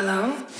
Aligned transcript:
Thank 0.00 0.59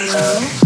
Halo. 0.00 0.59